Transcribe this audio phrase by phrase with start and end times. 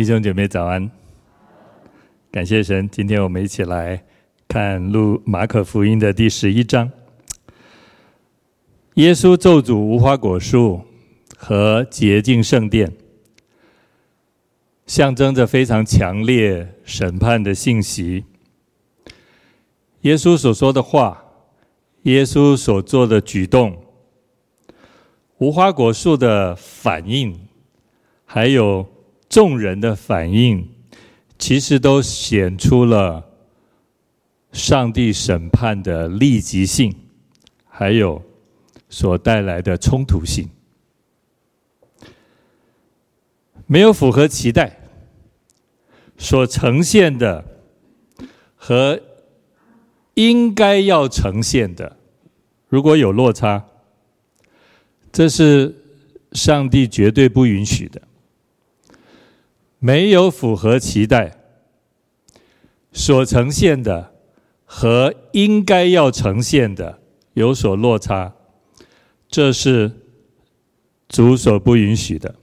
[0.00, 0.90] 弟兄姐妹早安，
[2.30, 4.02] 感谢神，今天我们一起来
[4.48, 6.90] 看路马可福音的第十一章。
[8.94, 10.80] 耶稣咒诅无花果树
[11.36, 12.90] 和洁净圣殿，
[14.86, 18.24] 象征着非常强烈审判的信息。
[20.00, 21.22] 耶稣所说的话，
[22.04, 23.76] 耶稣所做的举动，
[25.36, 27.38] 无花果树的反应，
[28.24, 28.86] 还有
[29.30, 30.68] 众人的反应，
[31.38, 33.30] 其实都显出了
[34.52, 36.92] 上帝审判的立即性，
[37.68, 38.20] 还有
[38.88, 40.50] 所带来的冲突性。
[43.66, 44.80] 没有符合期待，
[46.18, 47.44] 所呈现的
[48.56, 49.00] 和
[50.14, 51.96] 应该要呈现的，
[52.68, 53.64] 如果有落差，
[55.12, 55.72] 这是
[56.32, 58.02] 上帝绝对不允许的。
[59.80, 61.38] 没有符合期待，
[62.92, 64.12] 所呈现的
[64.64, 67.00] 和应该要呈现的
[67.32, 68.34] 有所落差，
[69.26, 69.90] 这是
[71.08, 72.34] 主所不允许的。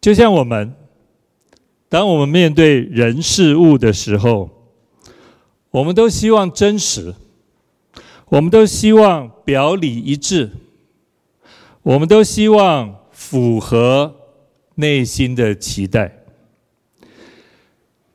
[0.00, 0.72] 就像我们，
[1.88, 4.48] 当我们面对人事物的时候，
[5.72, 7.12] 我们都希望真实，
[8.26, 10.52] 我们都希望表里一致，
[11.82, 14.25] 我们都希望符合
[14.76, 16.12] 内心的期待，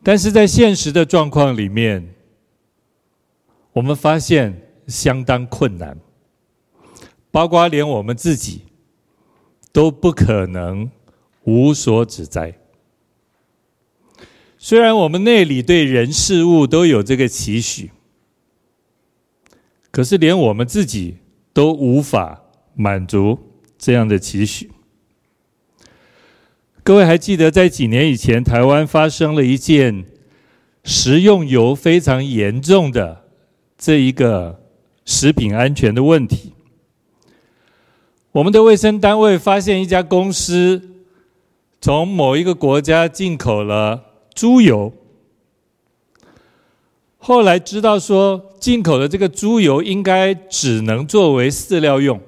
[0.01, 2.13] 但是在现实的状况里面，
[3.73, 5.97] 我们发现相当困难，
[7.31, 8.61] 包括连我们自己
[9.71, 10.89] 都不可能
[11.43, 12.53] 无所指摘。
[14.57, 17.89] 虽然我们内里对人事物都有这个期许，
[19.89, 21.17] 可是连我们自己
[21.53, 22.39] 都无法
[22.75, 23.39] 满足
[23.79, 24.69] 这样的期许。
[26.83, 30.05] 各位还记得在几年以前，台湾发生了一件
[30.83, 33.25] 食用油非常严重的
[33.77, 34.63] 这一个
[35.05, 36.53] 食品安全的问题。
[38.31, 40.81] 我们的卫生单位发现一家公司
[41.79, 44.05] 从某一个国家进口了。
[44.33, 44.93] 猪油，
[47.17, 52.19] 后来知道说进口的这个猪油应该只能作为饲料用，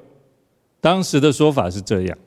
[0.81, 2.17] 当时的说法是这样。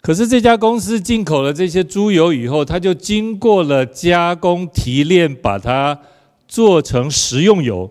[0.00, 6.00] 可是这家公司进口了这些猪油以后，它就经过了加工提炼，把它
[6.48, 7.90] 做成食用油，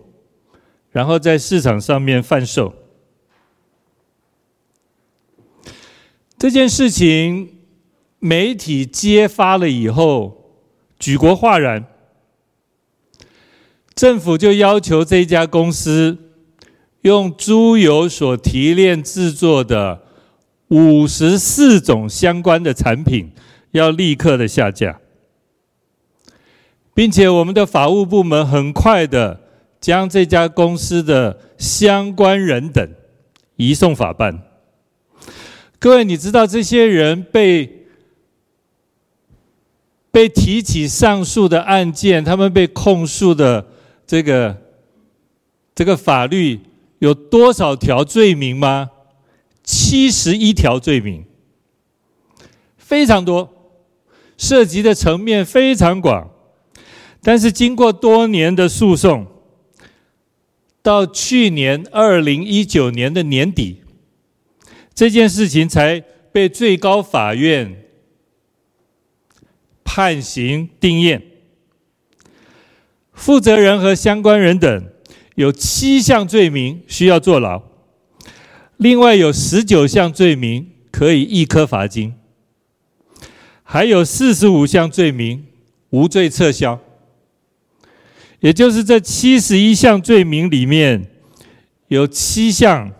[0.90, 2.74] 然后在市场上面贩售。
[6.38, 7.56] 这件事情。
[8.22, 10.52] 媒体揭发了以后，
[10.98, 11.86] 举国哗然。
[13.94, 16.18] 政府就要求这家公司
[17.00, 20.02] 用猪油所提炼制作的
[20.70, 23.30] 五十四种相关的产品
[23.72, 25.00] 要立刻的下架，
[26.94, 29.40] 并且我们的法务部门很快的
[29.80, 32.88] 将这家公司的相关人等
[33.56, 34.42] 移送法办。
[35.78, 37.86] 各位，你知道这些人被
[40.12, 43.66] 被提起上诉的案件，他们被控诉的
[44.06, 44.56] 这个
[45.74, 46.60] 这个法律
[47.00, 48.90] 有多少条罪名吗？
[49.62, 51.24] 七十一条罪名，
[52.76, 53.78] 非常多，
[54.36, 56.30] 涉及的层面非常广。
[57.22, 59.26] 但是经过多年的诉讼，
[60.82, 63.82] 到去年二零一九年的年底，
[64.94, 67.76] 这件事情才被最高法院。
[69.92, 71.20] 判刑定谳，
[73.12, 74.88] 负责人和相关人等
[75.34, 77.60] 有七项罪名需要坐牢，
[78.80, 82.14] 另外有十九项罪名可以易科罚金，
[83.62, 85.44] 还有四十五项罪名
[85.90, 86.80] 无罪撤销。
[88.38, 91.10] 也就是这七十一项罪名里面，
[91.88, 92.90] 有七项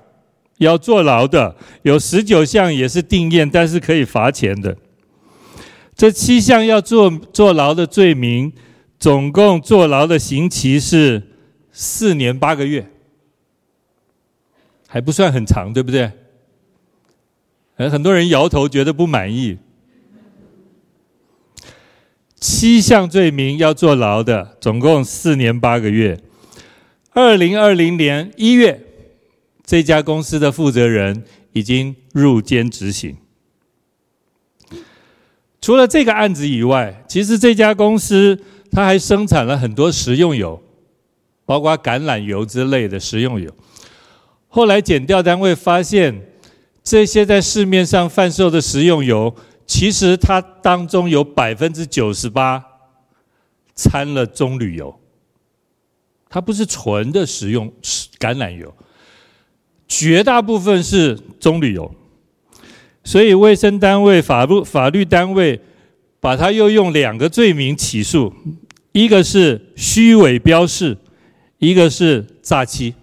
[0.59, 4.77] 要坐牢的，有十九项也是定谳，但是可以罚钱的。
[5.97, 8.53] 这七项要坐坐牢的罪名，
[8.99, 11.23] 总共坐牢的刑期是
[11.73, 12.87] 四年八个月，
[14.93, 16.11] 还不算很长，对不对？
[17.77, 19.57] 很多人摇头，觉得不满意。
[22.35, 26.21] 七项罪名要坐牢的，总共四年八个月。
[27.13, 28.85] 二零二零年一月，
[29.65, 31.23] 这家公司的负责人
[31.53, 33.17] 已经入监执行。
[35.61, 40.61] 除了这个案子以外，其实这家公司它还生产了很多食用油，
[41.47, 43.55] 包括橄榄油之类的食用油。
[44.53, 46.13] 后来检调单位发现，
[46.83, 49.33] 这些在市面上贩售的食用油，
[49.65, 52.61] 其实它当中有百分之九十八
[53.77, 54.93] 掺了棕榈油，
[56.29, 57.73] 它不是纯的食用
[58.19, 58.75] 橄榄油，
[59.87, 61.95] 绝大部分是棕榈油。
[63.05, 65.61] 所以卫生单位、法律法律单位
[66.19, 68.35] 把它又用两个罪名起诉，
[68.91, 70.99] 一个是虚伪标示，
[71.59, 72.95] 一个是诈欺。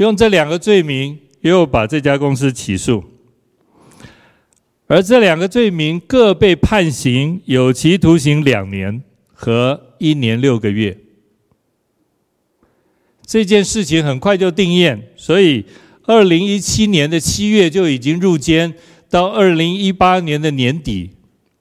[0.00, 3.04] 用这两个罪名又把这家公司起诉，
[4.86, 9.02] 而这两个罪名各被判刑有期徒刑两年
[9.32, 10.96] 和一年六个月。
[13.26, 15.64] 这件事情很快就定谳，所以。
[16.06, 18.74] 二零一七年的七月就已经入监，
[19.08, 21.10] 到二零一八年的年底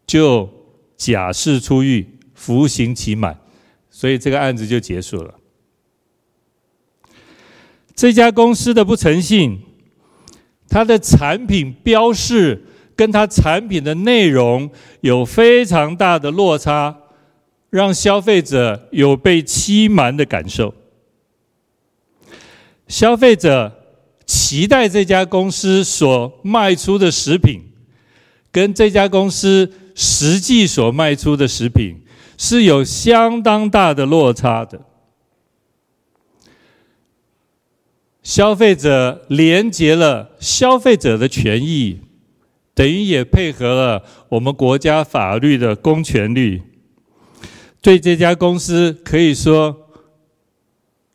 [0.07, 0.50] 就
[0.97, 3.38] 假释出狱，服刑期满，
[3.92, 5.38] 所以这个案子就结束了。
[8.00, 9.60] 这家公司的不诚信，
[10.69, 12.63] 它的产品标示
[12.96, 16.96] 跟它产品的内容有非常大的落差，
[17.69, 20.74] 让消费者有被欺瞒的感受。
[22.88, 23.75] 消费者。
[24.25, 27.62] 期待这家公司所卖出的食品，
[28.52, 32.00] 跟这家公司实际所卖出的食品
[32.38, 34.80] 是有相当大的落差的。
[38.24, 42.00] 消费者连结了消费者的权益，
[42.74, 46.62] 等于也配合了我们国家法律的公权力，
[47.81, 49.89] 对这家公司可以说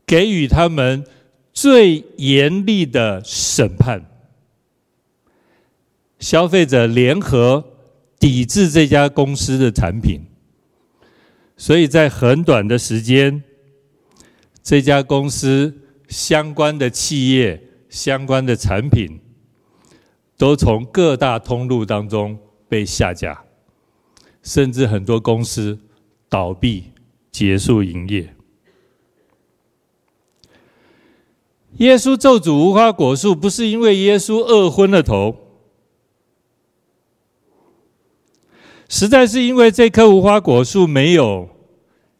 [0.06, 1.04] 给予他们。
[1.56, 4.04] 最严厉的审判，
[6.18, 7.64] 消费者联合
[8.18, 10.20] 抵制这家公司的产品，
[11.56, 13.40] 所以在很短的时间，
[14.64, 15.72] 这家公司
[16.14, 19.18] 相关的企业、相关的产品，
[20.38, 22.38] 都从各大通路当中
[22.68, 23.44] 被下架，
[24.40, 25.76] 甚至很多公司
[26.28, 26.84] 倒闭、
[27.32, 28.32] 结束营业。
[31.78, 35.36] 耶稣咒诅无花果树，不是因为耶稣饿昏了头，
[38.88, 41.48] 实在是因为这棵无花果树没有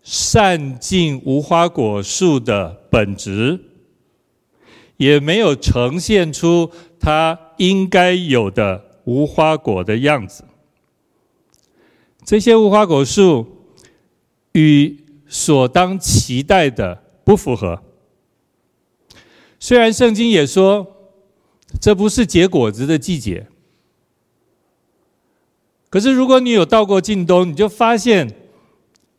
[0.03, 3.61] 善尽无花果树的本质，
[4.97, 10.45] 也没有呈现出它应该有的无花果的样子。
[12.25, 13.47] 这些无花果树
[14.53, 17.83] 与所当期待的不符合。
[19.59, 20.87] 虽然圣经也说，
[21.81, 23.47] 这不是结果子的季节，
[25.91, 28.35] 可是如果你有到过晋东，你就发现，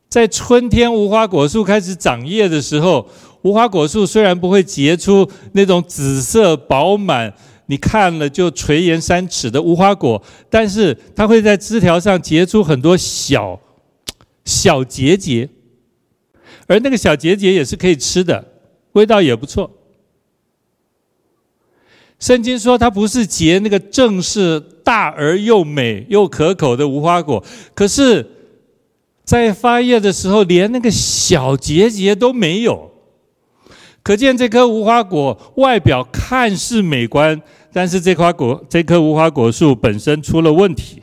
[0.07, 3.09] 在春天无花果树开始长叶的时候，
[3.45, 7.31] 无花果树虽然不会结出那种紫色饱满、
[7.67, 10.19] 你看了就垂涎三尺的无花果，
[10.49, 13.59] 但是它会在枝条上结出很多小
[14.45, 15.47] 小结节，
[16.65, 18.43] 而那个小结节也是可以吃的，
[18.93, 19.69] 味道也不错。
[22.17, 27.43] 圣经说，它不是结那个正是大而又美又可口的无花果，
[27.75, 28.27] 可是，
[29.23, 32.94] 在发叶的时候，连那个小结节都没有。
[34.05, 37.41] 可见这棵无花果外表看似美观，
[37.73, 41.01] 但是这花果这棵无花果树本身出了问题。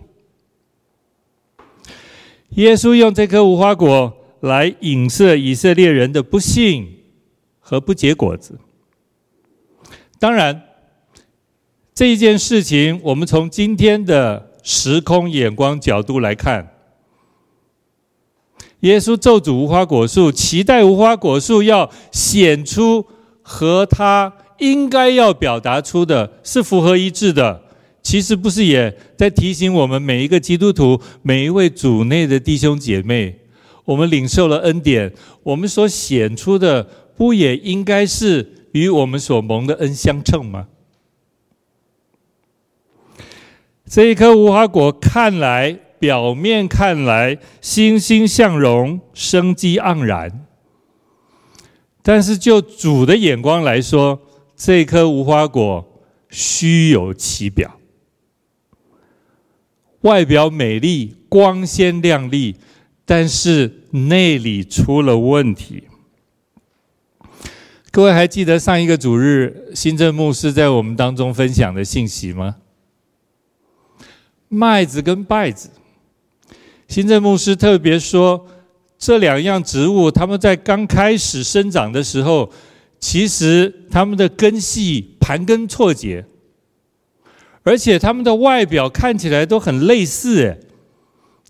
[2.51, 6.87] 耶稣用这棵无花果来影射以色列人的不幸
[7.59, 8.57] 和不结果子。
[10.21, 10.63] 当然。
[11.95, 16.72] 这一件事情，我们从今天的时空眼光角度来看，
[18.83, 23.05] 耶稣咒诅无花果树，期待无花果树要显出
[23.41, 27.63] 和他应该要表达出的是符合一致的。
[28.03, 33.39] 其实不是也在提醒我们每一个基督徒、每一位主内的弟兄姐妹，
[33.85, 35.13] 我们领受了恩典，
[35.45, 36.83] 我们所显出的
[37.17, 40.67] 不也应该是与我们所蒙的恩相称吗？
[43.89, 50.45] 这一棵无花果看来，表面看来欣欣向荣、生机盎然，
[52.03, 54.21] 但是就主的眼光来说，
[54.57, 57.79] 这颗无花果虚有其表，
[60.01, 62.57] 外表美丽、光鲜亮丽，
[63.05, 65.85] 但是内里出了问题。
[67.93, 72.57] 各位还记得上一个主日，新正牧师在我们当中分享的信息吗？
[74.49, 75.71] 麦子跟稗子，
[76.93, 78.47] 新政牧师特别说，
[78.99, 82.53] 这两样植物，它们在刚开始生长的时候，
[83.01, 86.27] 其实它们的根系盘根错节，
[87.63, 90.59] 而且它们的外表看起来都很类似，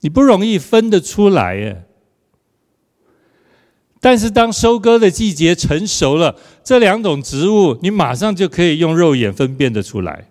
[0.03, 1.87] 你不容易分得出来，哎。
[4.01, 10.29] 但是当收割的季节成熟了，这两种植物你马上就可以用肉眼分辨得出来，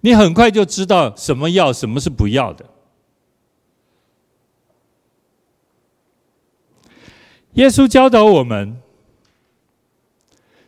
[0.00, 2.64] 你很快就知道什么要，什么是不要的。
[7.54, 8.76] 耶稣教导我们，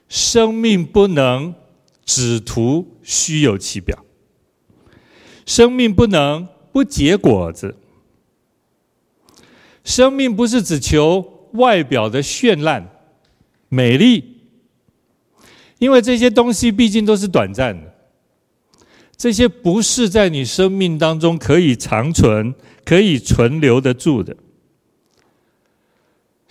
[0.08, 1.54] 生命不能
[2.04, 4.04] 只图虚有其表。
[5.46, 7.76] 生命不能不结果子，
[9.84, 12.88] 生命不是只求外表的绚烂、
[13.68, 14.38] 美丽，
[15.78, 17.94] 因为这些东西毕竟都是短暂的，
[19.16, 24.36] 这些不是在你生命当中可以长存、可以存留得住的。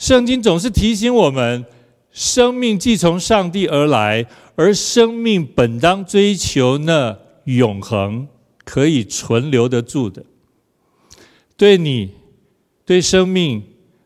[0.01, 1.63] 圣经总是提醒我们，
[2.12, 8.27] 生命既从上帝而来，而生命本当追求那永恒。
[8.63, 10.24] 可以存留得住的，
[11.58, 12.12] 对你、
[12.86, 13.62] 对生命、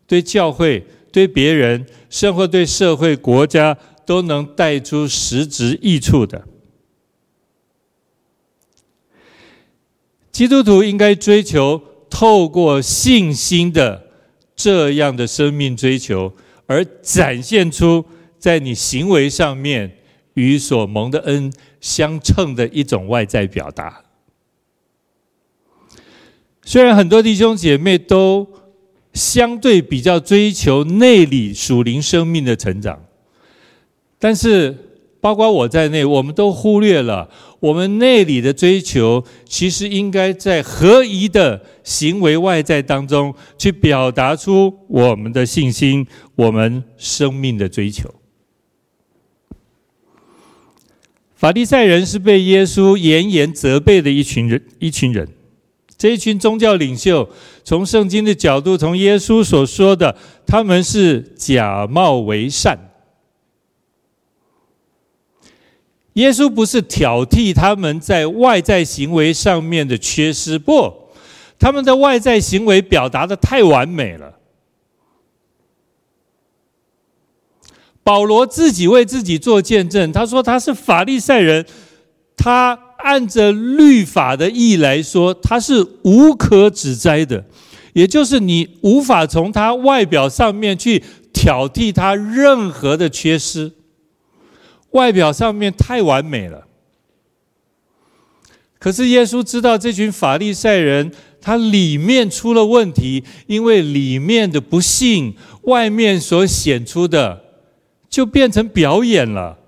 [0.07, 6.47] 对教会、对别人，甚或对社会、国家，都能带出实质益处的。
[10.31, 14.04] 基督徒应该追求透过信心的
[14.55, 16.33] 这样的生命追求，
[16.65, 18.05] 而展现出
[18.39, 19.97] 在你行为上面
[20.35, 24.03] 与所蒙的恩相称的一种外在表达。
[26.63, 28.47] 虽然很多弟兄姐妹都
[29.13, 33.05] 相对比较追求内里属灵生命的成长，
[34.17, 34.75] 但是
[35.25, 37.27] 包括我在内，我们都忽略了
[37.59, 46.05] 我们内里的追求，其实应该在合宜的行为外在当中去表达出我们的信心、
[46.35, 48.13] 我们生命的追求。
[51.35, 55.27] 法利赛人是被耶稣严严责备的一群人，一群人。
[55.97, 57.27] 这一群宗教领袖，
[57.63, 60.15] 从圣经的角度，从耶稣所说的，
[60.45, 62.77] 他们是假冒为善。
[66.15, 70.93] 耶稣不是挑剔他们在外在行为上面的缺失，不，
[71.57, 74.33] 他们的外在行为表达得太完美了。
[78.03, 81.65] 保罗自己为自己做见证，他说他是法利赛人，
[82.35, 82.79] 他。
[82.97, 87.45] 按着律法的义来说，他是无可指摘的，
[87.93, 93.71] 也就是你无法从他外表上面去挑剔他任何的缺失，
[94.95, 96.65] 外表上面太完美了。
[98.79, 101.11] 可是耶稣知道这群法利赛人，
[101.41, 107.43] 他里面出了问题，因为里面的不信，外面所显出的
[108.09, 109.59] 就变成表演了。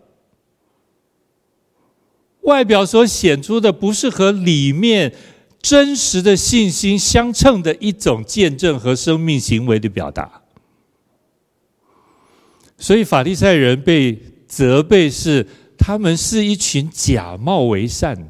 [2.42, 5.14] 外表所显出的不是和里面
[5.62, 10.44] 真实的信心相称的一种见证和生命行为的表达，
[12.78, 15.46] 所以法利赛人被责备是
[15.78, 18.30] 他们是一群假冒为善、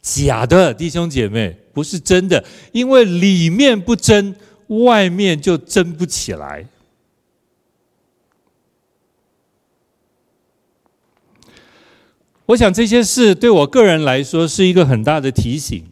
[0.00, 4.36] 假的弟兄姐妹，不是真的，因为里面不真，
[4.68, 6.66] 外面就真不起来。
[12.46, 15.84] 我想这些事对我个人来说是一个很大的提醒。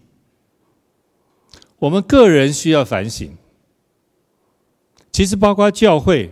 [1.81, 3.37] 我们个人需要反省，
[5.11, 6.31] 其实包括教会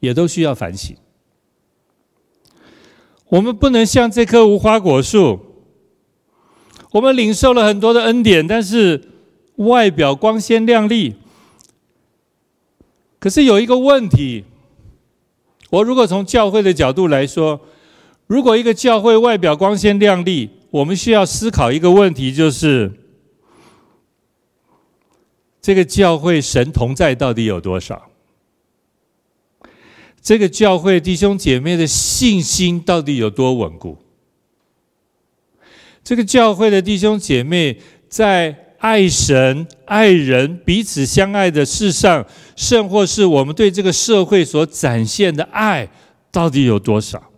[0.00, 0.94] 也都需要反省。
[3.30, 5.40] 我们不能像这棵无花果树，
[6.90, 9.00] 我们领受了很多的恩典，但是
[9.56, 11.14] 外表光鲜亮丽。
[13.20, 14.44] 可是有一个问题，
[15.70, 17.60] 我如果从教会的角度来说，
[18.26, 22.90] 如果一个教会外表光鲜亮丽，我们需要思考一个问题，就是
[25.62, 28.09] 这个教会神同在到底有多少？
[30.22, 33.96] 这个教会弟兄姐妹的信心到底有多稳固？
[36.04, 45.90] 这个教会的弟兄姐妹在爱神、爱人、彼此相爱的事上，甚或是我们对这个社会所展现的爱，
[46.30, 47.30] 到底有多少？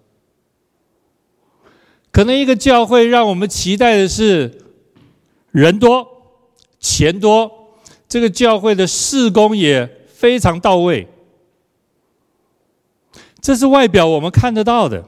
[2.10, 4.60] 可能一个教会让我们期待的是
[5.50, 6.06] 人多、
[6.78, 7.50] 钱多，
[8.08, 11.08] 这个教会的事工也非常到位，
[13.42, 15.04] 这是外表我们看得到的。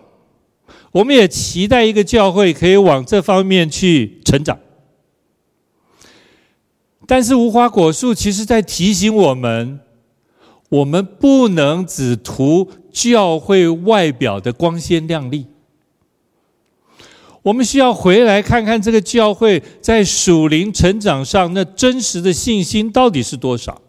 [0.92, 4.58] 我们也期待一个教会可以往这方面去成长。
[7.06, 9.78] 但是无花果树其实在提醒我们，
[10.68, 15.46] 我们不能只图教会外表的光鲜亮丽。
[17.42, 23.82] 我们需要回来看看这个教会在属灵成长上那真实的信心到底是多少？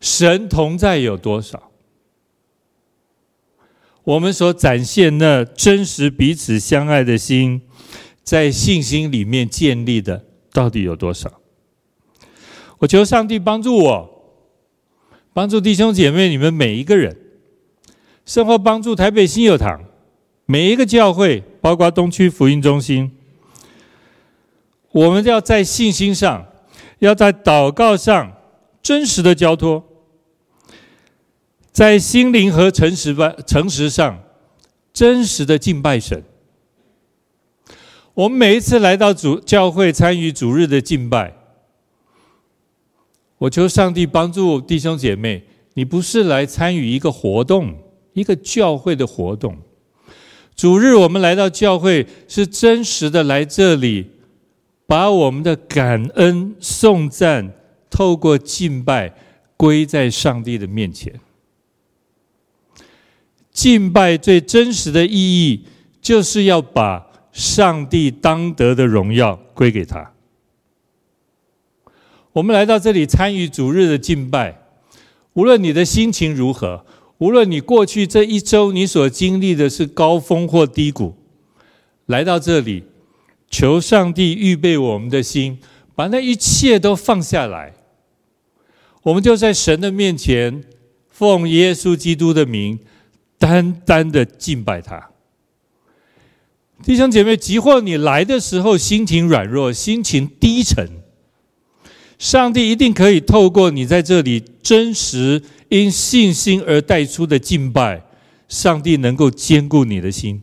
[0.00, 1.70] 神同在有多少？
[4.02, 7.60] 我们所展现那真实彼此相爱的心，
[8.24, 11.40] 在信心里面建立的到底有多少？
[12.78, 14.10] 我求上帝帮助我，
[15.34, 17.14] 帮助弟兄姐妹，你们每一个人，
[18.24, 19.84] 生活帮助台北新友堂。
[20.46, 23.12] 每一个教会，包括东区福音中心，
[24.90, 26.44] 我们要在信心上，
[26.98, 28.32] 要在祷告上
[28.82, 29.84] 真实的交托，
[31.80, 34.22] 在心灵和诚实吧诚实上
[34.92, 36.22] 真实的敬拜神。
[38.12, 41.32] 我们每一次来到主教会参与主日的敬拜，
[43.38, 47.74] 我求上帝帮助弟兄姐妹，你不是来参与一个活动，
[48.12, 49.56] 一个教会的活动。
[50.54, 54.10] 主日，我们来到教会，是真实的来这里，
[54.86, 57.50] 把我们的感恩、颂赞，
[57.88, 59.14] 透过敬拜
[59.56, 61.18] 归在上帝的面前。
[63.60, 65.66] 敬拜最真实的意义，
[66.00, 70.14] 就是要把上帝当得的荣耀归给他。
[72.32, 74.62] 我们来到这里参与主日的敬拜，
[75.34, 76.86] 无论你的心情如何。
[77.18, 81.14] 无论你过去这一周你所经历的是高峰或低谷，
[82.06, 82.84] 来到这里，
[83.50, 85.58] 求上帝预备我们的心，
[85.94, 87.74] 把那一切都放下来，
[89.02, 90.64] 我们就在神的面前，
[91.10, 92.78] 奉耶稣基督的名，
[93.40, 95.10] 单单的敬拜他。
[96.84, 100.88] 弟兄姐妹，即或你来的时候心情软弱、心情低沉，
[102.16, 105.42] 上帝一定可以透过你在这里真实。
[105.70, 108.02] 因信心而带出的敬拜，
[108.48, 110.42] 上帝能够坚固你的心，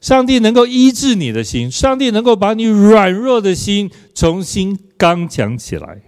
[0.00, 6.00] 上帝能够医治你的心，上帝能够把你软弱的心重新刚强起来。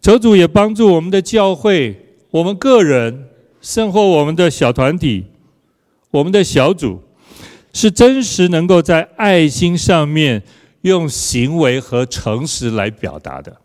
[0.00, 3.30] 求主也帮助我们的教会，我们个人，
[3.62, 5.24] 甚或我们的小团体，
[6.10, 7.00] 我们的小组，
[7.72, 10.42] 是真实能够在爱心上面
[10.82, 13.56] 用行为和诚实来表达的。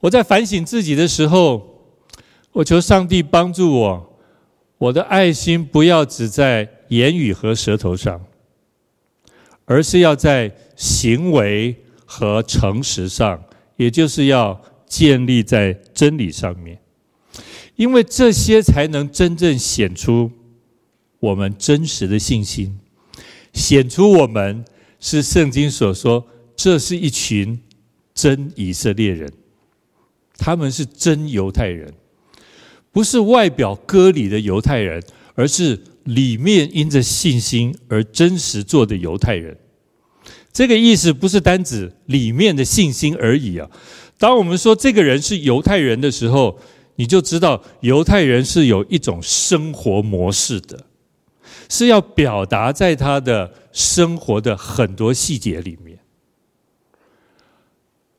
[0.00, 1.82] 我在反省自己的时候，
[2.52, 4.18] 我求上帝帮助我，
[4.78, 8.24] 我的爱心不要只在言语和舌头上，
[9.64, 11.74] 而是要在行为
[12.04, 13.42] 和诚实上，
[13.76, 16.78] 也就是要建立在真理上面，
[17.76, 20.30] 因为这些才能真正显出
[21.20, 22.78] 我们真实的信心，
[23.52, 24.64] 显出我们
[25.00, 27.60] 是圣经所说，这是一群
[28.14, 29.32] 真以色列人。
[30.36, 31.94] 他们是真犹太人，
[32.90, 35.02] 不是外表割礼的犹太人，
[35.34, 39.56] 而是里面因着信心而真实做的犹太人。
[40.52, 43.70] 这个意思不是单指里面的信心而已啊。
[44.24, 46.58] 当我们说这个人是犹太人的时候，
[46.94, 50.86] 你就知道犹太人是有一种生活模式的，
[51.68, 55.98] 是要表达在他的生活的很多细节里面。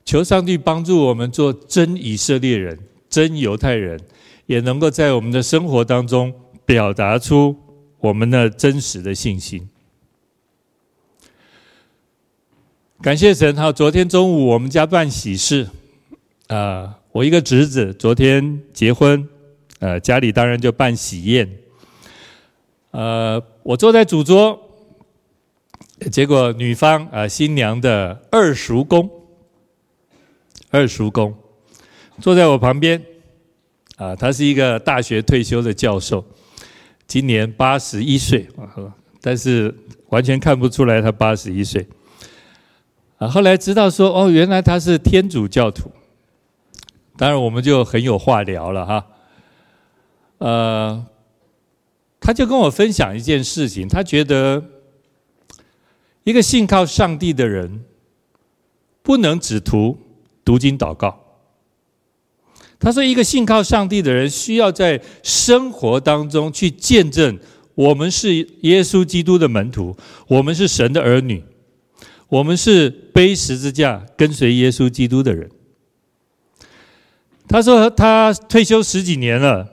[0.06, 2.78] 求上帝帮助我们做真以色列人、
[3.10, 4.00] 真犹太人，
[4.46, 6.32] 也能够在我们的生活当中
[6.68, 7.56] 表达出
[7.98, 9.68] 我们的真实的信心。
[13.02, 13.56] 感谢神！
[13.56, 15.68] 哈，昨天中午我们家办喜事，
[16.48, 19.28] 啊，我一个侄子昨天结婚，
[19.80, 21.50] 呃，家里当然就办喜宴。
[22.92, 24.60] 呃，我坐在主桌，
[26.12, 29.10] 结果女方啊，新娘的二叔公。
[30.70, 31.34] 二叔公
[32.20, 33.02] 坐在我旁边，
[33.96, 36.24] 啊，他是一个大学退休的教授，
[37.08, 38.48] 今年八十一岁，
[39.22, 39.74] 但是
[40.10, 41.88] 完全看不出来他八十一岁。
[43.18, 45.90] 啊，后来知道说，哦，原来他是天主教徒，
[47.18, 49.06] 当然我们就很有话聊了哈。
[50.38, 51.06] 呃，
[52.20, 54.64] 他就跟我分享一件事情，他觉得
[56.24, 57.84] 一个信靠上帝的人
[59.02, 60.00] 不能只图。
[60.46, 61.24] 读经祷告，
[62.78, 67.40] 他说：“一个信靠上帝的人，需要在生活当中去见证，
[67.74, 69.98] 我们是耶稣基督的门徒，
[70.28, 71.44] 我们是神的儿女，
[72.30, 75.50] 我们是背十字架跟随耶稣基督的人。”
[77.48, 79.68] 他说：“他退休十几年了，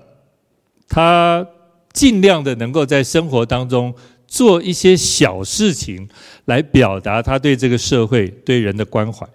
[0.89, 1.47] 他
[1.93, 3.95] 尽量的能够在生活当中
[4.27, 6.09] 做一些小事情，
[6.45, 9.27] 来表达他对这个社会、对人的关怀。”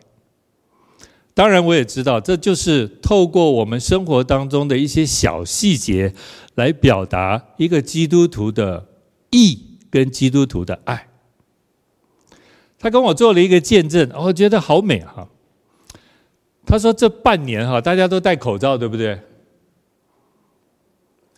[1.33, 6.13] 当然，我也知道，这就是透过我们生活当中的一些小细节，
[6.55, 8.87] 来表达一个基督徒的
[9.29, 11.07] 义跟基督徒的爱。
[12.79, 15.27] 他跟我做了一个见证，我觉得好美哈。
[16.67, 19.19] 他说这半年哈，大家都戴口罩，对不对？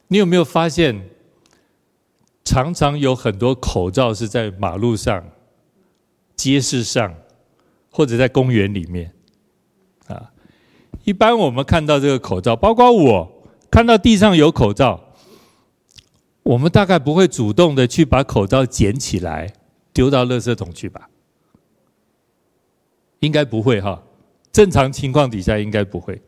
[0.08, 1.08] 你有没有发现，
[2.44, 5.24] 常常有很多口罩是在马路上、
[6.36, 7.14] 街市上，
[7.92, 9.14] 或者在公园里面？
[10.08, 10.32] 啊，
[11.04, 15.14] 一般我们看到这个口罩，包括我看到地上有口罩，
[16.42, 19.54] 我们大概不会主动的去把口罩捡起来
[19.94, 21.08] 丢到垃圾桶去吧？
[23.20, 24.02] 应该不会哈，
[24.52, 26.22] 正常情况底下应该不会。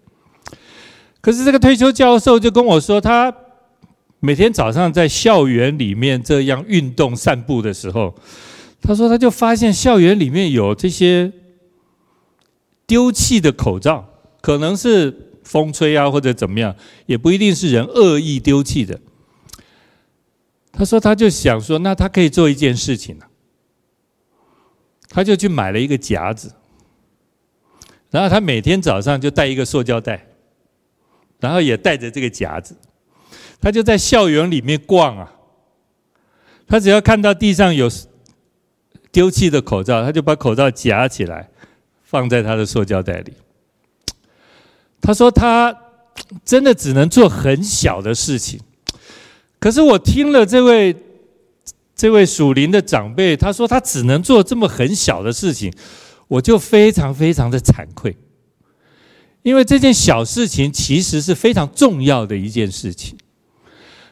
[1.19, 3.33] 可是这个退休教授就跟我说，他
[4.19, 8.15] 每天早上在校园里面这样运动散步的时候，
[8.81, 11.31] 他说他就发现校园里面有这些。
[12.87, 14.05] 丢弃的口罩，
[14.41, 18.99] 可能是风吹啊，或者怎么样，也不一定是人恶意丢弃的。
[20.73, 23.25] 他说，他就想说，那他可以做一件事情呢，
[25.07, 26.53] 他就去买了一个夹子，
[28.11, 30.27] 然后他每天早上就带一个塑胶袋，
[31.39, 32.75] 然后也带着这个夹子，
[33.59, 35.33] 他就在校园里面逛啊，
[36.67, 37.89] 他只要看到地上有
[39.11, 41.49] 丢弃的口罩，他就把口罩夹起来。
[42.03, 43.31] 放在他的塑胶袋里。
[44.99, 45.73] 他说他
[46.43, 48.59] 真的只能做很小的事情，
[49.59, 50.93] 可是我听了这位
[51.95, 55.73] 这位属灵的长辈，他说他只能做这么很小的事情，
[56.31, 58.15] 我就非常非常的惭愧，
[59.43, 63.17] 因为这件小事情其实是非常重要的一件事情，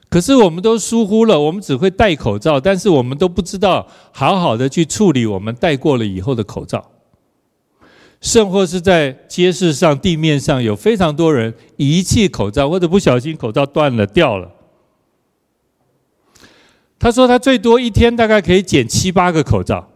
[0.09, 6.91] 可是我们都疏忽了，我们只会戴口罩，但是我们都不知道好好的去处理我们戴过了以后的口罩。
[8.19, 14.51] 甚或是在街市上、地面上有非常多人遗弃口罩，或者不小心口罩断了、掉了。
[16.99, 19.88] 他说他最多一天大概可以捡七八个口罩，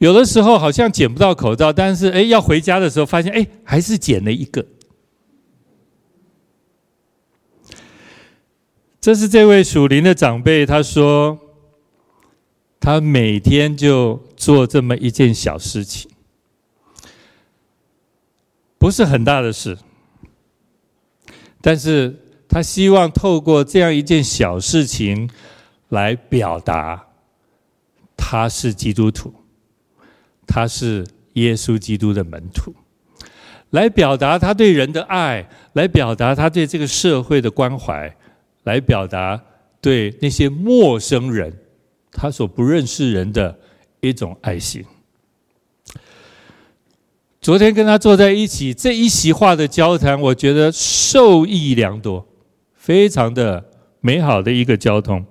[0.00, 4.66] 有的时候好像捡不到口罩，但是哎，要回家的时候发现哎，还是捡了一个。
[9.00, 11.38] 这是这位属灵的长辈，他说。
[12.82, 16.10] 他每天就做这么一件小事情，
[18.78, 19.76] 不是很大的事，
[21.60, 25.28] 但是他希望透过这样一件小事情
[25.90, 27.08] 来表达
[28.16, 29.34] 他是基督徒，
[30.52, 32.74] 他是耶稣基督的门徒，
[33.70, 38.12] 来表达他对人的爱，来表达他对这个社会的关怀，
[38.64, 39.40] 来表达
[39.80, 41.56] 对那些陌生人。
[42.10, 43.56] 他所不认识人的
[44.00, 44.84] 一种爱心。
[47.40, 52.26] 昨天跟他坐在一起，这一席话的交谈，我觉得受益良多，
[52.74, 53.64] 非常的
[54.00, 55.24] 美好的一个交通。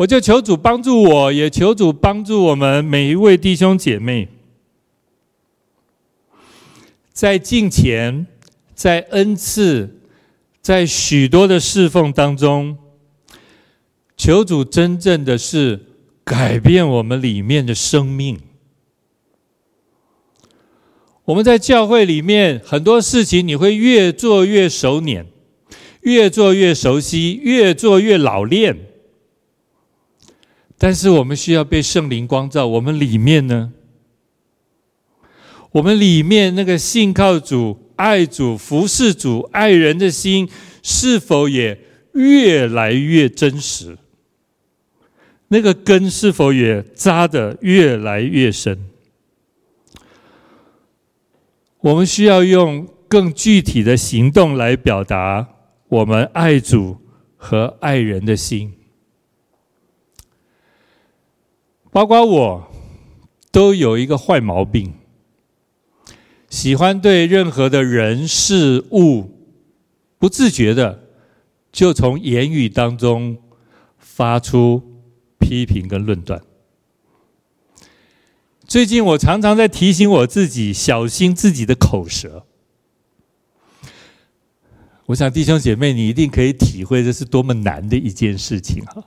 [0.00, 4.28] 我就求主帮助我，也求主帮助我们每一位弟兄姐妹，
[7.12, 8.26] 在敬虔，
[8.74, 10.00] 在恩赐，
[10.62, 12.78] 在许多的侍奉当中。
[14.16, 15.78] 求主真正的是
[16.24, 18.40] 改变我们里面的生命。
[21.26, 25.26] 我们在教会里面很多事情，你会越做越熟稔，
[26.00, 28.86] 越做越熟悉，越做越老练。
[30.82, 33.70] 但是我们需要被圣灵光照，我们里面呢？
[35.72, 40.48] 我们里面那个信靠主、爱主、服侍主、爱人的心，
[40.82, 41.78] 是否也
[42.14, 43.98] 越来越真实？
[45.48, 48.86] 那个根是否也扎得越来越深？
[51.80, 55.46] 我们需要用更具体的行动来表达
[55.88, 56.96] 我们爱主
[57.36, 58.72] 和爱人的心。
[61.90, 62.72] 包括我
[63.50, 64.94] 都有一个坏毛病，
[66.48, 69.30] 喜欢对任何的人事物
[70.18, 71.08] 不自觉的
[71.72, 73.38] 就从言语当中
[73.98, 74.88] 发出。
[75.42, 76.40] 批评跟论断。
[78.68, 82.46] 最近我常常在提醒我自己，小心自己的口舌。
[85.06, 89.02] 我想弟兄姐妹，你一定可以体会这是多么难的一件事情哈。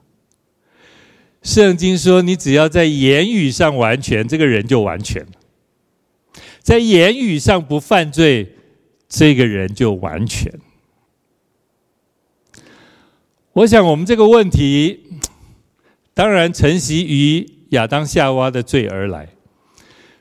[1.43, 5.31] 圣经说，你只要在言语上完全，这个人就完全了；
[6.61, 8.55] 在言语上不犯罪，
[9.07, 10.51] 这个人就完全。
[13.51, 15.01] 我想我们这个问题。
[16.15, 19.29] 当然，承袭于亚当夏娃的罪而来。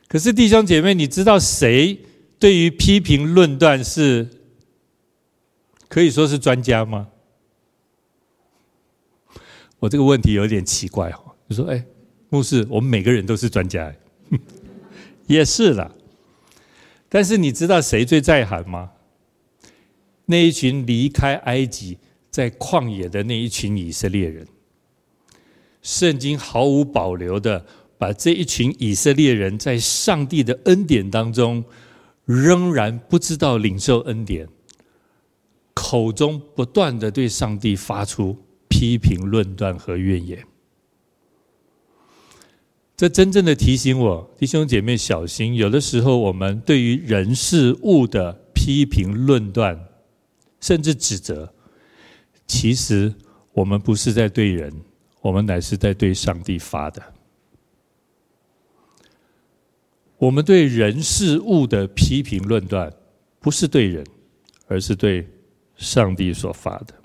[0.08, 1.98] 可是弟兄姐妹，你知道谁
[2.38, 4.26] 对于批评论断是
[5.88, 7.08] 可以说是专家吗？
[9.82, 11.34] 我这个问题有点奇怪哦。
[11.48, 11.84] 你说，哎，
[12.28, 13.92] 牧师，我们每个人都是专家，
[15.26, 15.90] 也是啦。
[17.08, 18.92] 但是你知道谁最在行吗？
[20.26, 21.98] 那一群离开埃及
[22.30, 24.46] 在旷野的那一群以色列人，
[25.82, 27.66] 圣经毫无保留的
[27.98, 31.64] 把这一群以色列人在上帝的恩典当中，
[32.24, 34.48] 仍然不知道领受恩典，
[35.74, 38.38] 口中不断的对上帝发出
[38.82, 40.44] 批评、论断和怨言。
[42.96, 45.54] 这真正的提醒我，弟兄姐妹小心。
[45.54, 49.86] 有的时候，我们对于人事物的批评、论断，
[50.60, 51.54] 甚至指责，
[52.48, 53.14] 其实
[53.52, 54.82] 我们不是在对人，
[55.20, 57.00] 我们乃是在对上帝发的。
[60.18, 62.92] 我们对人事物的批评、论断，
[63.38, 64.04] 不是对人，
[64.66, 65.28] 而是对
[65.76, 67.01] 上帝所发的。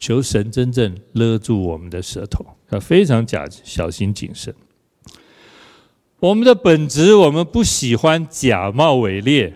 [0.00, 4.52] 求神真正勒住我们的舌头，要非常假小心谨慎。
[6.18, 9.54] 我们的本质，我们不喜欢假冒伪劣。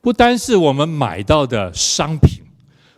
[0.00, 2.44] 不单是我们买到的商品，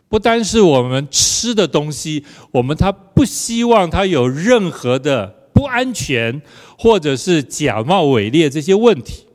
[0.09, 6.43] 不单是我们吃的东西，我们他不希望他有任何的不安全，
[6.77, 9.27] 或者是假冒伪劣这些问题。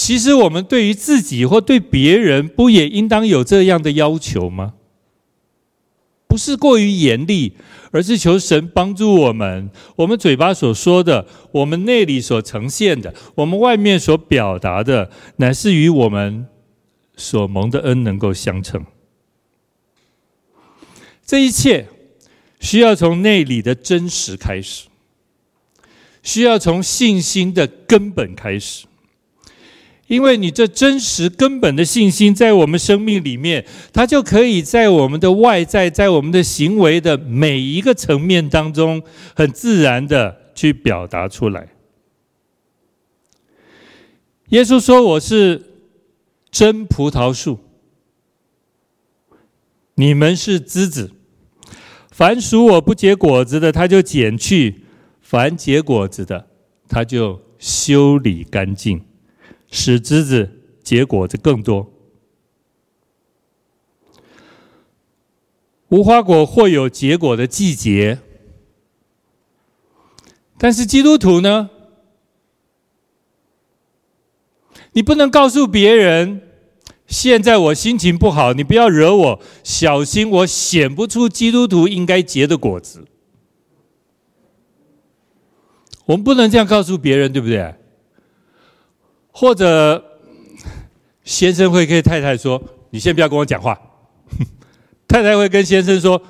[0.00, 4.74] 其实，我们对于自己或对别人，不也应当有这样的要求吗？
[6.28, 7.54] 不是过于严厉，
[7.90, 9.68] 而是求神帮助我们。
[9.96, 16.46] 我们嘴巴所说的，我们内里所呈现的，我们外面所表达的，乃是与我们
[17.16, 18.86] 所蒙的恩能够相称。
[21.26, 21.88] 这一切
[22.60, 24.86] 需要从内里的真实开始，
[26.22, 28.87] 需要从信心的根本开始。
[30.08, 39.02] 因为你这真实根本的信心在我们生命里面，它就可以在我们的外在，在我们的行为的每一个层面当中，
[39.36, 41.68] 很自然的去表达出来。
[44.48, 45.62] 耶稣说：“我是
[46.50, 47.58] 真葡萄树，
[49.96, 51.12] 你们是枝子。
[52.10, 54.72] 凡属我不结果子的，他就剪去；
[55.20, 56.48] 凡结果子的，
[56.88, 59.02] 他就修理干净。”
[59.70, 60.50] 使枝子
[60.82, 61.92] 结果子更多。
[65.88, 68.18] 无花果或有结果的季节，
[70.58, 71.70] 但是基督徒呢？
[74.92, 76.42] 你不能告诉别人，
[77.06, 83.04] 现在我心情不好，你不要惹我，小心我显不出基督徒应该结的果子。
[86.06, 87.74] 我们不能这样告诉别人，对不对？
[89.40, 90.02] 或者，
[91.22, 93.80] 先生会跟太太说：“你先不要跟我讲话。
[95.06, 96.20] ”太太会跟先生说：“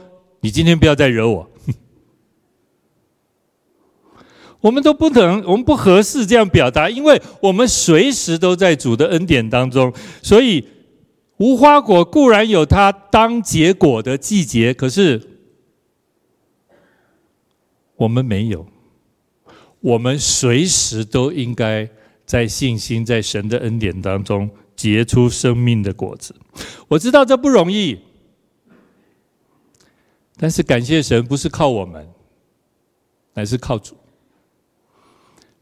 [0.40, 1.51] 你今天不要再惹我。
[4.61, 9.90] ”我们都不能，我们不合适这样表达，因为我们随时都在主的恩典当中。
[10.23, 10.68] 所以，
[11.38, 15.23] 无花果固然有它当结果的季节，可是
[17.97, 18.66] 我们没有。
[19.81, 21.88] 我们随时都应该。
[22.28, 26.36] 在信心，在神的恩典当中结出生命的果子。
[26.86, 27.98] 我知道这不容易，
[30.36, 32.06] 但是感谢神，不是靠我们，
[33.32, 33.96] 乃是靠主。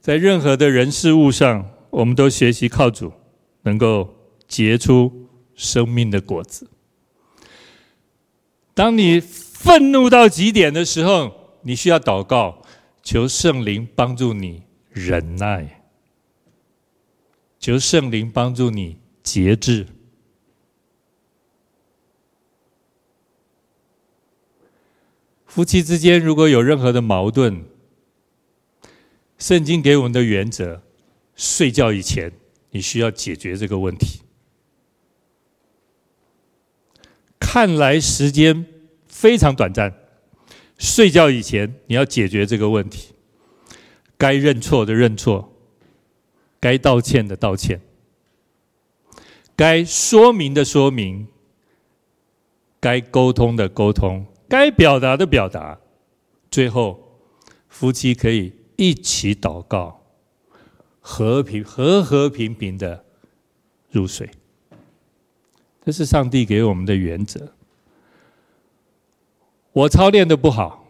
[0.01, 3.13] 在任何的人事物上，我们都学习靠主，
[3.63, 4.13] 能够
[4.49, 6.69] 结出生命的果子。
[8.75, 12.61] 当你愤怒到极点的时候，你需要祷告，
[13.05, 15.86] 求圣灵帮助你忍耐。
[17.67, 19.89] 求圣灵帮助你节制。
[25.47, 27.65] 夫妻之间如果有任何的矛盾，
[29.37, 30.81] 圣经给我们的原则：
[31.35, 32.31] 睡觉以前
[32.71, 34.21] 你需要解决这个问题。
[37.41, 38.65] 看来时间
[39.09, 39.93] 非常短暂，
[40.79, 43.13] 睡觉以前你要解决这个问题。
[44.17, 45.53] 该认错的认错。
[46.61, 47.81] 该道歉的道歉，
[49.55, 51.29] 该说明的说明，
[52.81, 55.79] 该沟通的沟通，该表达的表达，
[56.51, 57.21] 最后
[57.69, 60.03] 夫妻可以一起祷告，
[61.01, 63.05] 和平和和平平的
[63.91, 64.29] 入睡。
[65.85, 67.53] 这是上帝给我们的原则。
[69.73, 70.87] 我操练的不好，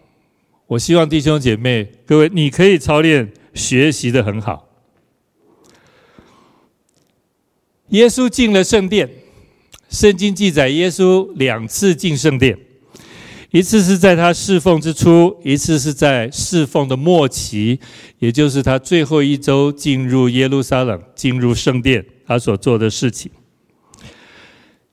[0.69, 4.66] 我希望弟兄姐妹各位，你可以操练学习的很好。
[7.91, 9.09] 耶稣进了圣殿，
[9.89, 12.59] 圣经记载耶稣两次进圣殿，
[13.53, 17.79] 一次是在他侍奉之初，一次是在侍奉的末期，
[18.19, 23.31] 也就是他最后一周进入耶路撒冷，进入圣殿，他所做的事情。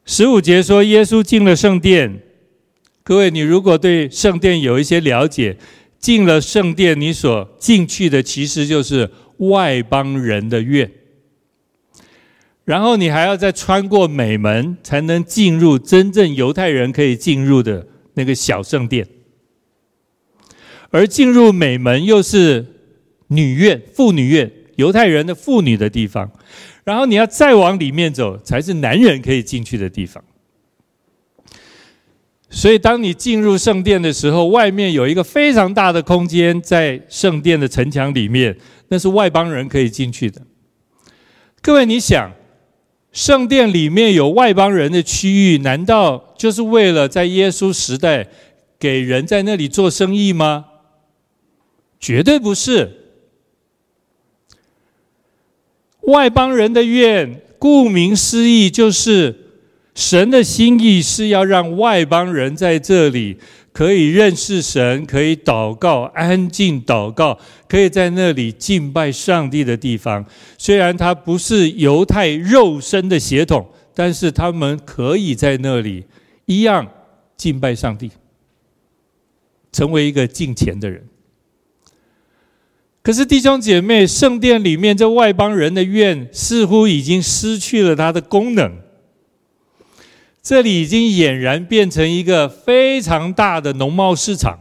[0.05, 2.21] 十五节说耶稣进了圣殿，
[3.03, 5.57] 各位，你如果对圣殿有一些了解，
[5.97, 10.91] 进了圣殿，你所进去的其实就是外邦人的院。
[12.65, 19.05] 然后你还要再穿过美门，才能进入真正犹太人可以进入的那个小圣殿。
[20.89, 22.65] 而进入美门又是
[23.27, 26.31] 女院、妇女院，犹太人的妇女的地方。
[26.83, 30.23] 然后你要再往里面走，才是男人可以进去的地方。
[32.49, 38.55] 所以当你进入圣殿的时候，外面有一个非常大的空间，在圣殿的城墙里面，
[38.89, 40.41] 那是外邦人可以进去的。
[41.61, 42.31] 各位，你想？
[43.13, 48.27] 圣殿里面有外邦人的区域，难道就是为了在耶稣时代
[48.79, 50.65] 给人在那里做生意吗？
[51.99, 52.89] 绝对不是。
[56.01, 59.35] 外邦人的愿，顾名思义，就是
[59.93, 63.37] 神的心意是要让外邦人在这里。
[63.73, 70.23] 可以认识神，可以祷告，安静祷告，可以在那里敬拜上帝的地方。
[70.59, 76.05] 虽然他不是犹太肉身的血统，但是他们可以在那里
[76.45, 76.87] 一样
[77.35, 78.11] 敬拜上帝，
[79.71, 81.03] 成为一个敬虔的人。
[83.01, 88.71] 可是弟兄姐妹，圣殿里面这外邦人的院似乎已经失去了它的功能。
[90.43, 94.59] 这里已经俨然变成一个非常大的农贸市场。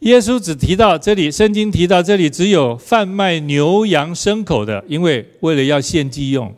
[0.00, 6.52] 耶稣只提到这里，圣经提到这里只有贩卖牛羊牲口的，因为为了要献祭用；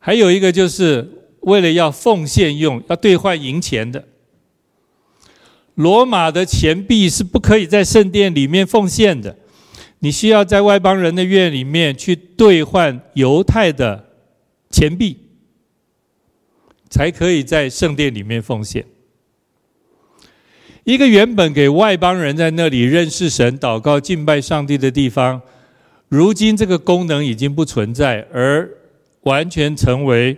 [0.00, 1.08] 还有一个就是
[1.42, 4.04] 为了要奉献用，要兑换银钱的。
[5.76, 9.36] 罗马的钱币是不可以在圣殿里面奉献的，
[10.00, 14.04] 你需要在外邦人的院里面去兑换犹太的。
[14.76, 15.16] 钱币
[16.90, 18.84] 才可以在圣殿里面奉献。
[20.84, 25.40] 一个原本给外邦人在那里认识神、祷告、敬拜上帝的地方，
[26.08, 28.70] 如今这个功能已经不存在，而
[29.22, 30.36] 完全成为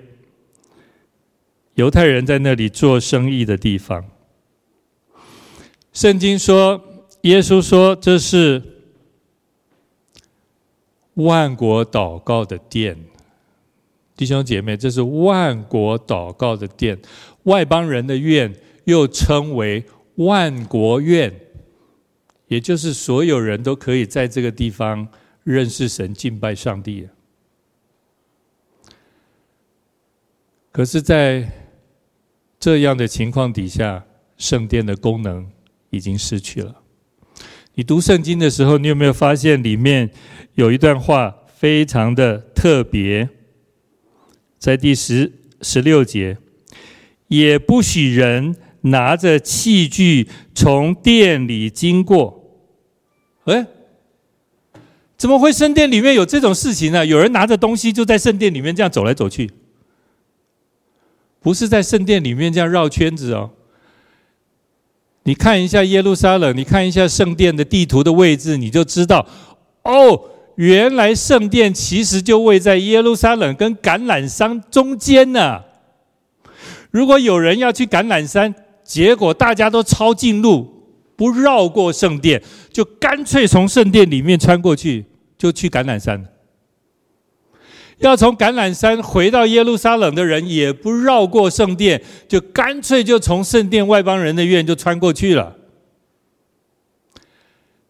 [1.74, 4.04] 犹太人在那里做生意的地方。
[5.92, 6.80] 圣经说，
[7.22, 8.62] 耶稣说，这是
[11.14, 12.96] 万国祷告的殿。
[14.18, 16.98] 弟兄姐妹，这是万国祷告的殿，
[17.44, 18.52] 外邦人的院，
[18.82, 19.84] 又称为
[20.16, 21.32] 万国院，
[22.48, 25.06] 也就是所有人都可以在这个地方
[25.44, 27.06] 认识神、敬拜上帝。
[30.72, 31.48] 可是，在
[32.58, 34.04] 这样的情况底下，
[34.36, 35.48] 圣殿的功能
[35.90, 36.82] 已经失去了。
[37.74, 40.10] 你读圣经的时候，你有没有发现里面
[40.54, 43.28] 有一段话非常的特别？
[44.58, 46.36] 在第十十六节，
[47.28, 52.44] 也不许人拿着器具从殿里经过。
[53.44, 53.66] 哎，
[55.16, 57.06] 怎么会圣殿里面有这种事情呢？
[57.06, 59.50] 有人拿着东西就在圣殿里面这样走来走去，
[61.40, 63.50] 不是在圣殿里面这样绕圈子哦。
[65.22, 69.26] 你看一下耶路撒冷，你看一下圣殿的地图的位置，你就知道
[69.82, 70.30] 哦。
[70.58, 75.62] 原来圣殿其实就位在耶路撒冷跟橄榄山中间呢。
[76.90, 80.66] 如果有人要去橄榄山，结果大家都抄近路，
[81.14, 82.42] 不绕过圣殿，
[82.72, 85.04] 就干脆从圣殿里面穿过去，
[85.38, 86.24] 就去橄榄山。
[87.98, 95.54] 要从橄榄山回到耶路撒冷的人，也不绕过圣殿，就干脆就从圣殿外邦人的院就穿过去了。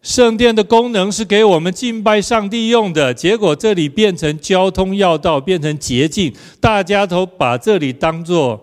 [0.09, 8.59] 圣殿的功能是给我们敬拜上帝用的，结果这里变成交通要道，变成捷径，大家都把这里当做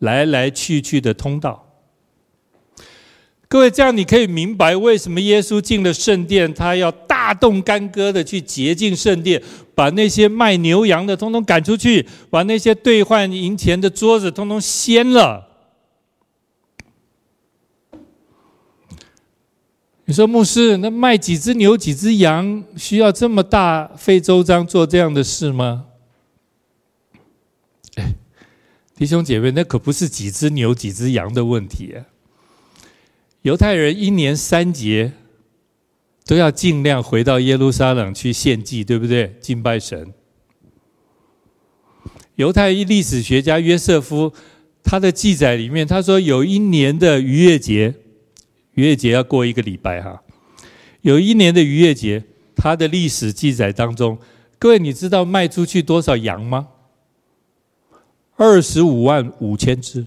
[0.00, 1.64] 来来去去的通道。
[3.46, 9.40] 各位，这样你可以明白为什么耶稣进了圣殿，他要大动干戈的去洁净圣殿，
[9.76, 15.49] 把那些卖牛羊的通通赶出去，把那些兑换银钱的桌子通通掀了。
[20.10, 25.86] 你说牧师，那卖几只牛、几只羊，需要这么大费周章做这样的事吗？
[27.94, 28.14] 哎，
[28.96, 32.10] 弟兄姐妹，那可不是几只牛、几只羊的问题啊，
[33.42, 35.12] 犹太人一年三节
[36.26, 39.36] 都要尽量回到耶路撒冷去献祭，对不对？
[39.40, 40.12] 敬拜神。
[42.34, 44.32] 犹太历史学家约瑟夫
[44.82, 47.94] 他的记载里面，他说有一年的逾越节，
[48.74, 50.22] 逾越节要过一个礼拜哈。
[51.02, 52.22] 有一年的逾越节，
[52.54, 54.18] 它的历史记载当中，
[54.58, 56.68] 各位你知道卖出去多少羊吗？
[58.36, 60.06] 二十五万五千只。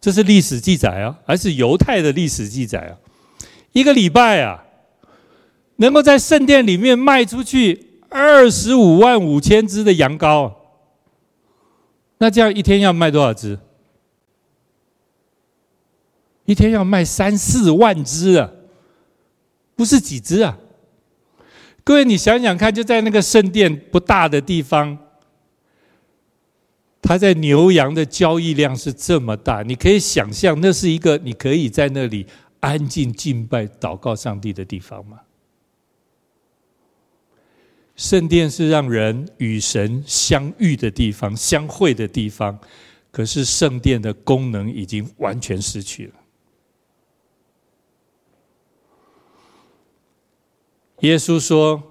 [0.00, 2.96] 这是历史记载啊，还是犹太的历史记载啊？
[3.72, 4.64] 一个礼拜啊，
[5.76, 10.52] 能够在圣殿里面卖出去二十五万五千只的羊羔，
[12.18, 13.58] 那这样一天要卖多少只？
[16.46, 18.50] 一天要卖三四万只啊，
[19.74, 20.56] 不是几只啊？
[21.84, 24.98] 各位，你想想看，就在那个圣殿不大的地方。
[27.02, 32.26] 他在牛羊的交易量是这么大，你可以想象，那是一个你可以在那里
[32.58, 35.20] 安静敬拜、祷告上帝的地方吗？
[37.94, 42.58] 圣殿是让人与神相遇的地方、相会的地方，
[43.12, 46.14] 可是圣殿的功能已经完全失去了。
[51.00, 51.82] 耶稣说：“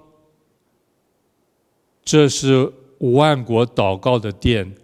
[2.04, 4.74] 这是万国祷告的殿。”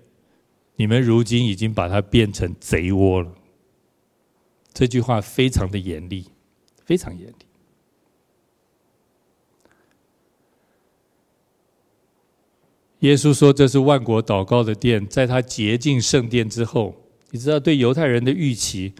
[0.76, 3.30] 你们如今已经把它变成贼窝了。
[4.72, 6.26] 这句话非常的严厉，
[6.84, 7.46] 非常严厉。
[13.00, 16.94] 耶稣说：“这是万国祷告的殿，在他洁净圣殿之后，
[17.30, 18.94] 你知道，对犹太人的预期，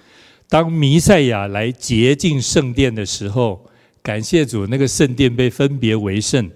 [0.48, 3.68] 当弥赛亚来洁净圣殿的时候，
[4.02, 6.50] 感谢主，那个圣殿被分别为圣。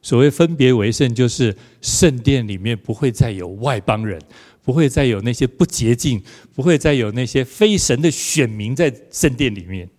[0.00, 4.20] 所谓分别为圣，就是圣殿里面不会再有外邦人。”
[4.64, 6.22] 不会再有那些不洁净，
[6.54, 9.90] 不会再有那些非神的选民在圣殿里面。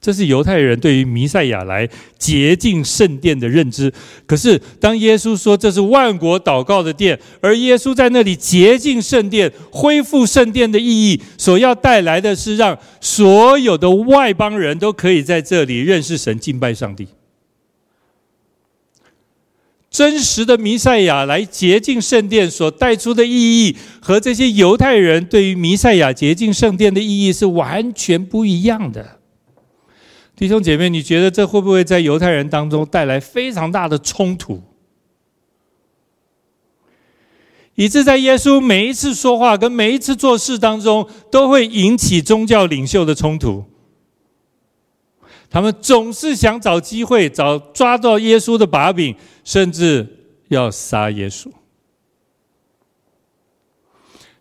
[0.00, 1.86] 这是犹太人对于弥赛亚来
[2.16, 3.92] 洁净圣殿的认知。
[4.26, 17.06] 可是，当耶稣说这是万国祷告的殿，而耶稣在那里洁净圣殿、恢复圣殿的意义，所要带来的是让所有的外邦人都可以在这里认识神、敬拜上帝。
[19.90, 29.19] 真实的弥赛亚来洁净圣殿所带出的意义，和这些犹太人对于弥赛亚洁净圣殿的意义是完全不一样的。
[30.40, 34.62] 弟兄姐妹，你觉得这会不会在犹太人当中带来非常大的冲突？
[37.74, 43.66] 以致在耶稣每一次说话跟每一次做事当中，都会引起宗教领袖的冲突。
[45.50, 49.14] 他们总是想找机会，找抓到耶稣的把柄，
[49.44, 50.06] 甚至
[50.48, 51.50] 要杀耶稣。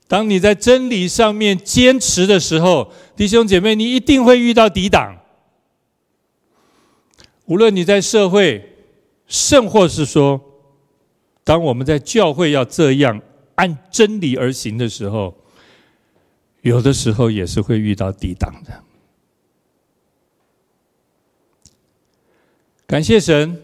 [0.07, 5.18] 当你在真理上面坚持的时候，弟兄姐妹，你一定会遇到抵挡。
[7.49, 8.63] 无论你在社会，
[9.25, 10.39] 甚或是说，
[11.43, 13.19] 当我们在教会要这样
[13.55, 15.35] 按真理而行的时候，
[16.61, 18.83] 有的时候也是会遇到抵挡的。
[22.85, 23.59] 感谢神，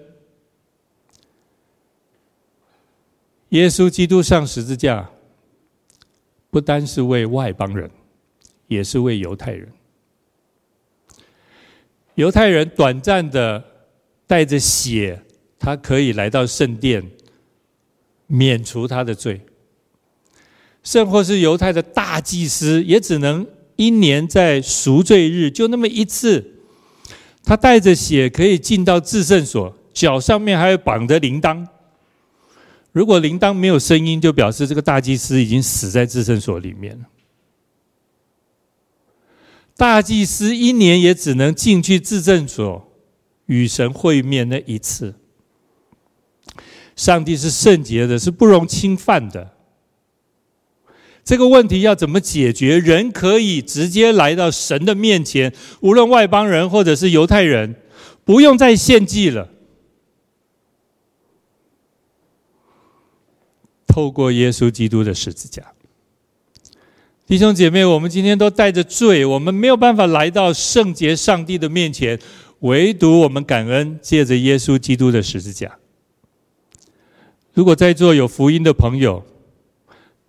[3.50, 5.08] 耶稣基督上十字架，
[6.50, 7.92] 不单是为外邦人，
[8.66, 9.72] 也是为犹太人。
[12.16, 13.62] 犹太人短暂的
[14.28, 15.22] 带着血，
[15.60, 17.12] 他可以来到圣殿，
[18.28, 19.40] 免除他的罪；
[20.84, 23.46] 甚或是犹太的大祭司，也只能
[23.76, 26.52] 一年在赎罪日，就那么一次。
[27.44, 31.68] 他带着血可以进到至圣所，脚上面还有绑着铃铛。
[32.92, 37.06] 如果铃铛没有声音，就表示这个大祭司已经死在至圣所里面了。
[39.78, 42.85] 大祭司一年也只能进去至圣所
[43.46, 45.16] 与神会面那一次。
[46.96, 49.52] 上帝是圣洁的，是不容侵犯的。
[51.24, 52.78] 这个问题要怎么解决？
[52.78, 57.76] 人可以直接来到神的面前，无论外邦人或者是犹太人，
[58.24, 59.50] 不用再献祭了。
[63.88, 65.64] 透过耶稣基督的十字架，
[67.26, 72.20] 弟兄姐妹，我们今天都带着罪，我们没有办法来到圣洁上帝的面前，
[72.60, 75.78] 唯独我们感恩，借着耶稣基督的十字架。
[77.54, 79.24] 如果在座有福音的朋友，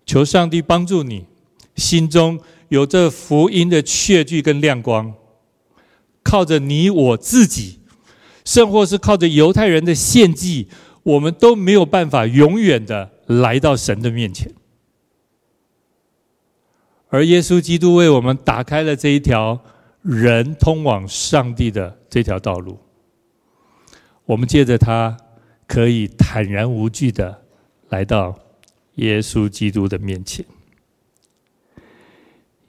[0.05, 1.27] 求上帝帮助你，
[1.75, 5.15] 心中有这福音的确据跟亮光，
[6.23, 7.81] 靠着你我自己，
[8.45, 10.69] 甚或是靠着犹太人的献祭，
[11.03, 14.53] 我们都没有办法永远的来到神的面前。
[17.09, 19.65] 而耶稣基督为我们打开了这一条
[20.07, 22.79] 人通往上帝的这条道路。
[24.25, 25.17] 我们借着他，
[25.67, 27.43] 可以坦然无惧的
[27.89, 28.39] 来到
[28.95, 30.45] 耶稣基督的面前。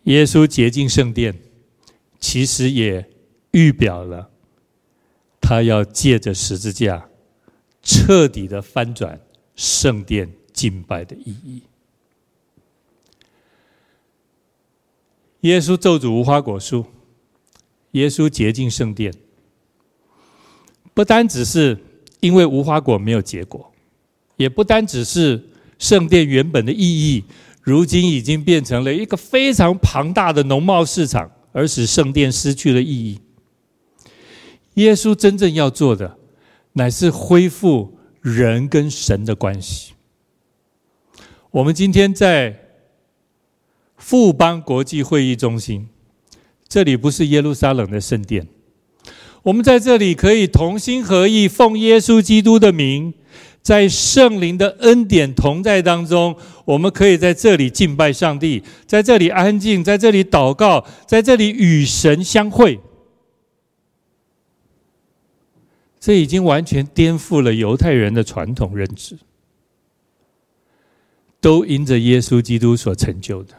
[0.03, 1.37] 耶稣洁净圣殿，
[2.19, 3.07] 其实也
[3.51, 4.31] 预表了
[5.39, 7.09] 他要借着十字架
[7.83, 9.19] 彻底的翻转
[9.55, 11.61] 圣殿敬拜的意义。
[15.41, 16.85] 耶稣咒诅无花果树，
[17.91, 19.13] 耶稣洁净圣殿，
[20.93, 21.77] 不单只是
[22.19, 23.71] 因为无花果没有结果，
[24.35, 25.43] 也不单只是
[25.79, 27.23] 圣殿原本的意义，
[27.61, 33.19] 如今已经变成了一个非常庞大的农贸市场，而使圣殿失去了意义。
[34.75, 36.17] 耶稣真正要做的，
[36.73, 39.93] 乃是恢复人跟神的关系。
[41.51, 42.63] 我们今天在。
[43.99, 45.89] 富邦国际会议中心，
[46.67, 48.47] 这里不是耶路撒冷的圣殿。
[49.43, 53.13] 我们在这里可以同心合意，奉耶稣基督的名，
[53.61, 62.79] 在圣灵的恩典同在当中，我们可以在这里敬拜上帝，在这里安静，在这里祷告，在这里与神相会。
[65.99, 69.17] 这已经完全颠覆了犹太人的传统认知，
[71.39, 73.53] 都因着耶稣基督所成就的。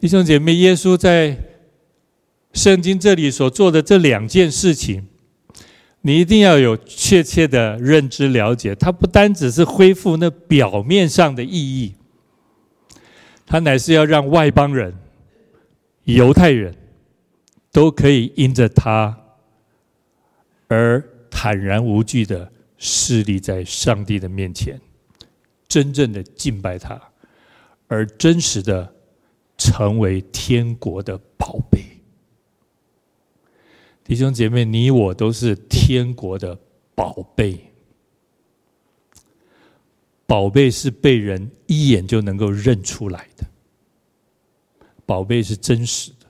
[0.00, 1.36] 弟兄姐妹，耶稣在
[2.54, 5.06] 圣经这里所做的这两件事情，
[6.00, 8.74] 你一定要有确切的认知了解。
[8.74, 11.96] 它不单只是恢复那表面上的意义，
[13.44, 14.94] 它乃是要让外邦人、
[16.04, 16.74] 犹太人
[17.70, 19.14] 都可以因着他
[20.68, 24.80] 而坦然无惧的势立在上帝的面前，
[25.68, 26.98] 真正的敬拜他，
[27.86, 28.94] 而真实的。
[29.60, 31.82] 成为天国的宝贝，
[34.02, 36.58] 弟兄姐妹，你我都是天国的
[36.94, 37.60] 宝贝。
[40.24, 43.46] 宝贝是被人一眼就能够认出来的，
[45.04, 46.26] 宝贝是真实的。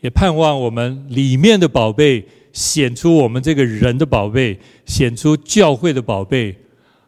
[0.00, 6.54] 也盼望我们里面的宝贝显出我们这个人的宝贝，显出教会的宝贝，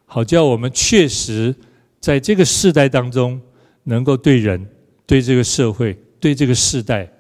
[0.07, 1.55] 好叫我们确实
[2.01, 3.39] 在这个世代当中
[3.83, 4.67] 能够对人。
[5.11, 7.11] 对这个社会，对这个世代，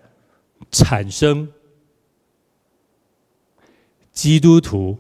[0.70, 1.48] 产生
[4.12, 4.96] 基督徒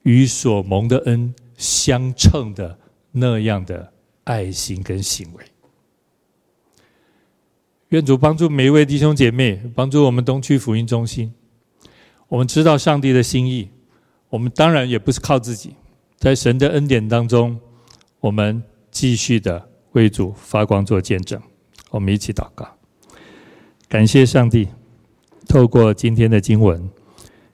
[0.00, 2.78] 与所蒙的恩相称的
[3.10, 3.92] 那样的
[4.24, 5.44] 爱心跟行为。
[7.90, 11.30] 愿主帮助每一位弟兄姐妹，帮助我们东区福音中心。
[12.26, 13.68] 我们知道上帝的心意，
[14.30, 15.76] 我们当然也不是靠自己，
[16.16, 17.60] 在神的恩典当中，
[18.18, 21.38] 我们继续的为主发光做见证。
[21.92, 22.66] 我们一起祷告，
[23.86, 24.68] 感谢上帝，
[25.46, 26.88] 透过今天的经文，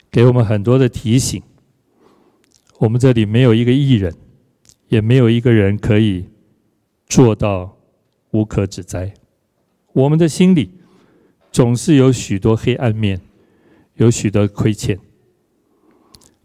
[0.09, 1.43] 给我们很多的提醒。
[2.77, 4.15] 我们这里没有一个义人，
[4.87, 6.29] 也没有一个人可以
[7.05, 7.77] 做到
[8.31, 9.13] 无可指摘。
[9.91, 10.71] 我们的心里
[11.51, 13.19] 总是有许多黑暗面，
[13.95, 14.97] 有许多亏欠。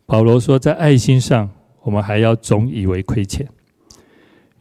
[0.04, 1.48] 保罗说，在爱心上，
[1.82, 3.48] 我们还要总以为亏欠。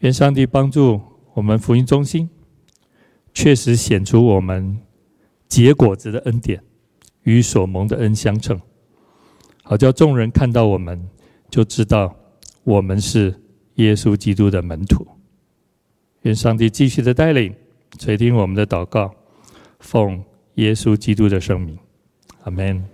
[0.01, 1.01] 愿上帝帮助
[1.33, 2.29] 我们福音中心。
[3.33, 4.79] 确实显出我们
[5.47, 6.63] 结果子的恩典
[7.23, 8.59] 与所蒙的恩相称，
[9.63, 11.07] 好叫众人看到我们，
[11.49, 12.15] 就知道
[12.63, 13.33] 我们是
[13.75, 15.05] 耶稣基督的门徒。
[16.21, 17.53] 愿上帝继续的带领，
[17.97, 19.13] 垂听我们的祷告，
[19.79, 20.23] 奉
[20.55, 21.77] 耶稣基督的圣名，
[22.43, 22.92] 阿门。